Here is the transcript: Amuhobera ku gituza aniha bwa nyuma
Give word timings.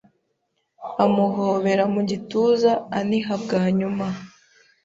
Amuhobera 1.03 1.83
ku 1.93 1.99
gituza 2.09 2.71
aniha 2.97 3.33
bwa 3.43 3.63
nyuma 3.77 4.07